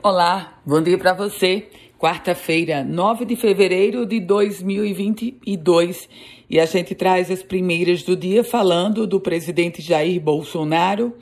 Olá, 0.00 0.60
bom 0.64 0.80
dia 0.80 0.96
para 0.96 1.12
você. 1.12 1.66
Quarta-feira, 1.98 2.84
9 2.84 3.24
de 3.24 3.34
fevereiro 3.34 4.06
de 4.06 4.20
2022, 4.20 6.08
e 6.48 6.60
a 6.60 6.66
gente 6.66 6.94
traz 6.94 7.32
as 7.32 7.42
primeiras 7.42 8.04
do 8.04 8.16
dia 8.16 8.44
falando 8.44 9.08
do 9.08 9.18
presidente 9.18 9.82
Jair 9.82 10.20
Bolsonaro, 10.20 11.12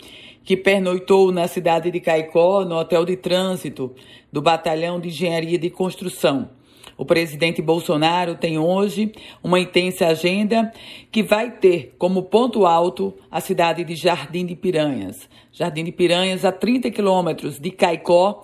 que 0.45 0.59
pernoitou 0.59 1.33
na 1.33 1.49
cidade 1.49 1.91
de 1.91 2.01
Caicó, 2.01 2.67
no 2.67 2.77
hotel 2.77 3.07
de 3.07 3.17
trânsito 3.17 3.95
do 4.31 4.43
Batalhão 4.43 5.01
de 5.01 5.09
Engenharia 5.09 5.59
de 5.59 5.71
Construção. 5.71 6.51
O 6.97 7.05
presidente 7.05 7.61
Bolsonaro 7.61 8.37
tem 8.37 8.59
hoje 8.59 9.13
uma 9.43 9.61
intensa 9.61 10.07
agenda 10.07 10.73
que 11.13 11.23
vai 11.23 11.51
ter 11.51 11.95
como 11.99 12.23
ponto 12.23 12.65
alto 12.65 13.15
a 13.31 13.41
cidade 13.41 13.85
de 13.85 13.95
Jardim 13.95 14.47
de 14.47 14.57
Piranhas. 14.57 15.29
Jardim 15.53 15.85
de 15.85 15.93
Piranhas, 15.93 16.45
a 16.45 16.53
30 16.53 16.91
quilômetros 16.91 17.59
de 17.61 17.71
Caicó, 17.71 18.43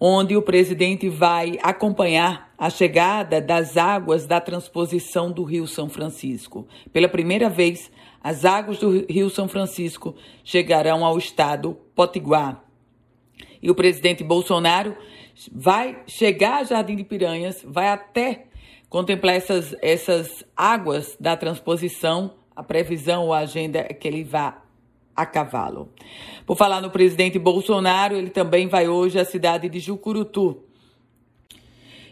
onde 0.00 0.36
o 0.36 0.42
presidente 0.42 1.08
vai 1.08 1.58
acompanhar 1.62 2.52
a 2.58 2.68
chegada 2.68 3.40
das 3.40 3.76
águas 3.76 4.26
da 4.26 4.40
transposição 4.40 5.30
do 5.30 5.44
Rio 5.44 5.68
São 5.68 5.88
Francisco. 5.88 6.66
Pela 6.92 7.08
primeira 7.08 7.48
vez, 7.48 7.88
as 8.20 8.44
águas 8.44 8.78
do 8.78 9.06
Rio 9.08 9.30
São 9.30 9.46
Francisco 9.46 10.16
chegarão 10.42 11.04
ao 11.04 11.16
estado 11.18 11.76
Potiguar. 11.94 12.64
E 13.62 13.70
o 13.70 13.76
presidente 13.76 14.24
Bolsonaro 14.24 14.96
vai 15.52 16.02
chegar 16.06 16.60
a 16.60 16.64
Jardim 16.64 16.96
de 16.96 17.04
Piranhas, 17.04 17.62
vai 17.64 17.88
até 17.88 18.46
contemplar 18.88 19.34
essas, 19.34 19.74
essas 19.80 20.44
águas 20.56 21.16
da 21.18 21.36
transposição. 21.36 22.34
A 22.54 22.62
previsão 22.62 23.24
ou 23.24 23.32
a 23.32 23.38
agenda 23.38 23.78
é 23.78 23.94
que 23.94 24.06
ele 24.06 24.22
vá 24.22 24.62
a 25.16 25.24
cavalo. 25.24 25.90
Por 26.44 26.56
falar 26.56 26.80
no 26.80 26.90
presidente 26.90 27.38
Bolsonaro, 27.38 28.14
ele 28.14 28.30
também 28.30 28.68
vai 28.68 28.88
hoje 28.88 29.18
à 29.18 29.24
cidade 29.24 29.68
de 29.68 29.80
Jucurutu. 29.80 30.62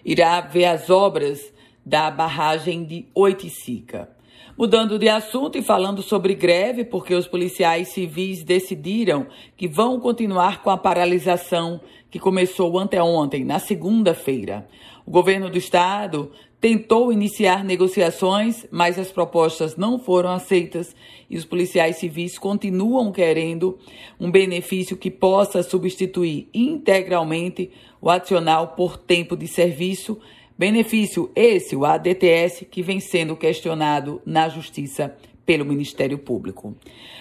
Irá 0.05 0.41
ver 0.41 0.67
as 0.67 0.89
obras 0.89 1.53
da 1.85 2.11
barragem 2.11 2.85
de 2.85 3.07
Oiticica. 3.15 4.09
Mudando 4.57 4.99
de 4.99 5.09
assunto 5.09 5.57
e 5.57 5.63
falando 5.63 6.03
sobre 6.03 6.35
greve, 6.35 6.85
porque 6.85 7.15
os 7.15 7.27
policiais 7.27 7.89
civis 7.89 8.45
decidiram 8.45 9.27
que 9.57 9.67
vão 9.67 9.99
continuar 9.99 10.63
com 10.63 10.71
a 10.71 10.77
paralisação 10.77 11.81
que 12.11 12.19
começou 12.19 12.79
anteontem, 12.79 13.45
na 13.45 13.59
segunda-feira. 13.59 14.69
O 15.07 15.11
governo 15.11 15.49
do 15.49 15.59
estado 15.59 16.31
tentou 16.61 17.13
iniciar 17.13 17.65
negociações, 17.65 18.67
mas 18.71 18.99
as 18.99 19.11
propostas 19.11 19.77
não 19.77 19.99
foram 19.99 20.31
aceitas 20.31 20.95
e 21.29 21.37
os 21.37 21.45
policiais 21.45 21.97
civis 21.97 22.37
continuam 22.39 23.13
querendo 23.13 23.79
um 24.19 24.31
benefício 24.31 24.97
que 24.97 25.11
possa 25.11 25.63
substituir 25.63 26.49
integralmente 26.53 27.71
o 28.01 28.11
adicional 28.11 28.69
por 28.69 28.97
tempo 28.97 29.37
de 29.37 29.47
serviço 29.47 30.19
Benefício 30.61 31.31
esse, 31.35 31.75
o 31.75 31.87
ADTS, 31.87 32.67
que 32.67 32.83
vem 32.83 33.01
sendo 33.01 33.35
questionado 33.35 34.21
na 34.27 34.47
Justiça 34.47 35.17
pelo 35.47 35.65
Ministério 35.65 36.19
Público. 36.19 36.77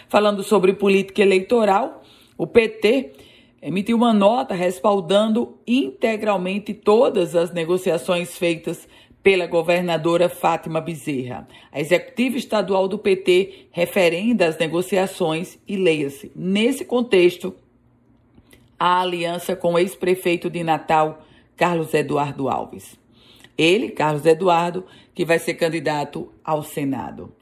Falando 0.10 0.44
sobre 0.44 0.74
política 0.74 1.22
eleitoral, 1.22 2.04
o 2.38 2.46
PT 2.46 3.14
emitiu 3.62 3.98
uma 3.98 4.14
nota 4.14 4.54
respaldando 4.54 5.58
integralmente 5.68 6.74
todas 6.74 7.36
as 7.36 7.52
negociações 7.52 8.38
feitas 8.38 8.88
pela 9.22 9.46
governadora 9.48 10.30
Fátima 10.30 10.80
Bezerra. 10.80 11.48
A 11.72 11.80
executiva 11.80 12.38
estadual 12.38 12.88
do 12.88 12.98
PT 12.98 13.68
referenda 13.72 14.48
as 14.48 14.58
negociações 14.58 15.60
e 15.68 15.76
leia-se, 15.76 16.32
nesse 16.36 16.86
contexto, 16.86 17.54
a 18.80 19.02
aliança 19.02 19.56
com 19.56 19.74
o 19.74 19.80
ex-prefeito 19.80 20.50
de 20.50 20.64
Natal, 20.64 21.22
Carlos 21.58 21.94
Eduardo 21.94 22.48
Alves. 22.48 22.98
Ele, 23.58 23.90
Carlos 23.90 24.26
Eduardo, 24.26 24.86
que 25.14 25.26
vai 25.26 25.38
ser 25.38 25.56
candidato 25.56 26.32
ao 26.42 26.64
Senado. 26.64 27.34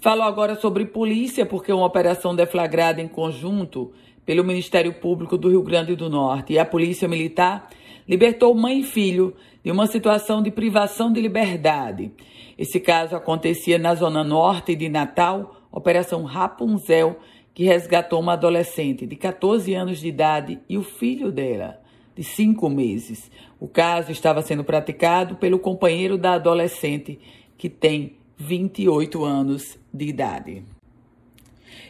Falou 0.00 0.24
agora 0.24 0.56
sobre 0.56 0.86
polícia, 0.86 1.44
porque 1.44 1.70
uma 1.70 1.84
operação 1.84 2.34
deflagrada 2.34 3.02
em 3.02 3.06
conjunto 3.06 3.92
pelo 4.24 4.44
Ministério 4.44 4.92
Público 4.94 5.36
do 5.36 5.50
Rio 5.50 5.62
Grande 5.62 5.96
do 5.96 6.08
Norte 6.08 6.52
e 6.52 6.58
a 6.58 6.64
Polícia 6.64 7.08
Militar 7.08 7.68
libertou 8.06 8.54
mãe 8.54 8.80
e 8.80 8.84
filho 8.84 9.34
de 9.64 9.70
uma 9.70 9.86
situação 9.86 10.42
de 10.42 10.50
privação 10.50 11.12
de 11.12 11.20
liberdade. 11.20 12.12
Esse 12.58 12.80
caso 12.80 13.16
acontecia 13.16 13.78
na 13.78 13.94
zona 13.94 14.22
norte 14.22 14.74
de 14.74 14.88
Natal, 14.88 15.56
Operação 15.70 16.24
Rapunzel, 16.24 17.18
que 17.54 17.64
resgatou 17.64 18.20
uma 18.20 18.34
adolescente 18.34 19.06
de 19.06 19.16
14 19.16 19.74
anos 19.74 20.00
de 20.00 20.08
idade 20.08 20.60
e 20.68 20.76
o 20.78 20.82
filho 20.82 21.30
dela 21.30 21.80
de 22.14 22.22
cinco 22.22 22.68
meses. 22.68 23.30
O 23.58 23.68
caso 23.68 24.12
estava 24.12 24.42
sendo 24.42 24.64
praticado 24.64 25.36
pelo 25.36 25.58
companheiro 25.58 26.18
da 26.18 26.34
adolescente, 26.34 27.18
que 27.56 27.68
tem 27.68 28.16
28 28.36 29.24
anos 29.24 29.78
de 29.92 30.06
idade. 30.06 30.64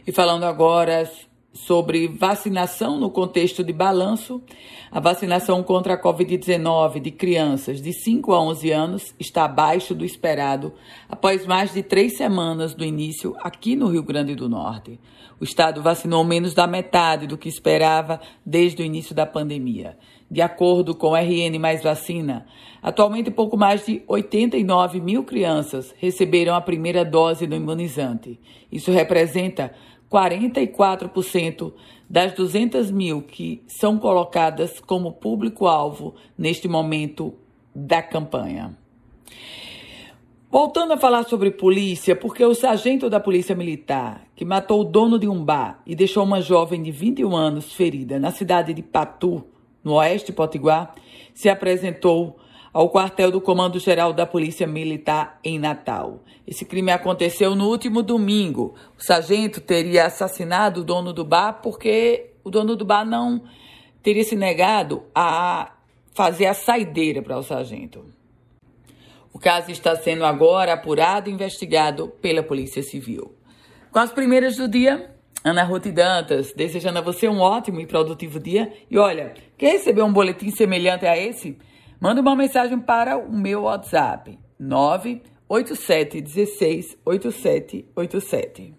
E 0.07 0.13
falando 0.13 0.45
agora 0.45 1.11
sobre 1.53 2.09
vacinação 2.09 2.99
no 2.99 3.11
contexto 3.11 3.63
de 3.63 3.73
balanço, 3.73 4.43
a 4.91 5.01
vacinação 5.01 5.63
contra 5.63 5.95
a 5.95 6.03
Covid-19 6.03 7.01
de 7.01 7.11
crianças 7.11 7.81
de 7.81 7.93
5 7.93 8.33
a 8.33 8.43
11 8.43 8.71
anos 8.71 9.15
está 9.19 9.45
abaixo 9.45 9.95
do 9.95 10.05
esperado 10.05 10.73
após 11.09 11.47
mais 11.47 11.73
de 11.73 11.83
três 11.83 12.17
semanas 12.17 12.75
do 12.75 12.85
início 12.85 13.35
aqui 13.41 13.77
no 13.77 13.89
Rio 13.89 14.03
Grande 14.03 14.35
do 14.35 14.49
Norte. 14.49 14.99
O 15.41 15.45
estado 15.45 15.83
vacinou 15.83 16.25
menos 16.25 16.55
da 16.55 16.67
metade 16.67 17.27
do 17.27 17.37
que 17.37 17.49
esperava 17.49 18.21
desde 18.45 18.83
o 18.83 18.85
início 18.85 19.15
da 19.15 19.27
pandemia. 19.27 19.99
De 20.31 20.41
acordo 20.41 20.95
com 20.95 21.15
RN 21.15 21.59
Mais 21.59 21.83
Vacina, 21.83 22.47
atualmente 22.83 23.31
pouco 23.31 23.57
mais 23.57 23.85
de 23.85 24.03
89 24.07 25.01
mil 25.01 25.25
crianças 25.25 25.95
receberam 25.99 26.55
a 26.55 26.61
primeira 26.61 27.05
dose 27.05 27.47
do 27.47 27.55
imunizante. 27.55 28.41
Isso 28.71 28.91
representa 28.91 29.75
44% 30.13 31.73
das 32.09 32.35
200 32.35 32.91
mil 32.91 33.23
que 33.23 33.63
são 33.67 33.99
colocadas 33.99 34.79
como 34.81 35.13
público-alvo 35.13 36.15
neste 36.37 36.69
momento 36.69 37.35
da 37.75 38.03
campanha. 38.03 38.77
Voltando 40.51 40.93
a 40.93 40.99
falar 40.99 41.23
sobre 41.25 41.51
polícia, 41.51 42.15
porque 42.15 42.45
o 42.45 42.55
sargento 42.55 43.09
da 43.09 43.19
Polícia 43.19 43.55
Militar, 43.55 44.27
que 44.37 44.45
matou 44.45 44.83
o 44.83 44.85
dono 44.85 45.19
de 45.19 45.27
um 45.27 45.43
bar 45.43 45.81
e 45.87 45.95
deixou 45.95 46.23
uma 46.23 46.43
jovem 46.43 46.83
de 46.83 46.91
21 46.91 47.35
anos 47.35 47.73
ferida 47.73 48.19
na 48.19 48.31
cidade 48.31 48.75
de 48.75 48.83
Patu, 48.83 49.43
no 49.83 49.95
oeste 49.95 50.27
de 50.27 50.33
Potiguar, 50.35 50.95
se 51.33 51.49
apresentou 51.49 52.37
ao 52.73 52.89
quartel 52.89 53.31
do 53.31 53.41
Comando 53.41 53.79
Geral 53.79 54.13
da 54.13 54.25
Polícia 54.25 54.67
Militar 54.67 55.39
em 55.45 55.59
Natal. 55.59 56.25
Esse 56.47 56.65
crime 56.65 56.91
aconteceu 56.91 57.55
no 57.55 57.69
último 57.69 58.03
domingo. 58.03 58.75
O 58.99 59.03
sargento 59.03 59.61
teria 59.61 60.07
assassinado 60.07 60.81
o 60.81 60.85
dono 60.85 61.13
do 61.13 61.25
bar 61.25 61.61
porque 61.63 62.31
o 62.43 62.51
dono 62.51 62.75
do 62.75 62.85
bar 62.85 63.05
não 63.05 63.43
teria 64.03 64.25
se 64.25 64.35
negado 64.35 65.05
a 65.15 65.73
fazer 66.15 66.47
a 66.47 66.55
saideira 66.55 67.23
para 67.23 67.39
o 67.39 67.43
sargento. 67.43 68.05
O 69.33 69.39
caso 69.39 69.71
está 69.71 69.95
sendo 69.97 70.25
agora 70.25 70.73
apurado 70.73 71.29
e 71.29 71.33
investigado 71.33 72.09
pela 72.21 72.43
Polícia 72.43 72.83
Civil. 72.83 73.35
Com 73.91 73.99
as 73.99 74.13
primeiras 74.13 74.57
do 74.57 74.69
dia, 74.69 75.15
Ana 75.45 75.65
Ruth 75.65 75.87
Dantas, 75.89 76.53
desejando 76.53 76.99
a 76.99 77.03
você 77.03 77.29
um 77.29 77.41
ótimo 77.41 77.81
e 77.81 77.87
produtivo 77.87 78.39
dia. 78.39 78.73
E 78.91 78.97
olha, 78.99 79.35
quer 79.59 79.73
receber 79.73 80.03
um 80.03 80.13
boletim 80.13 80.51
semelhante 80.51 81.07
a 81.07 81.17
esse? 81.17 81.59
Manda 82.03 82.21
uma 82.21 82.35
mensagem 82.35 82.81
para 82.81 83.17
o 83.17 83.33
meu 83.33 83.63
WhatsApp 83.63 84.37
987 84.59 86.21
16 86.21 86.99
8787. 87.05 88.75